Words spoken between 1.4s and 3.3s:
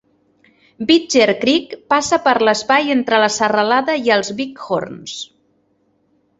Creek passa per l'espai entre la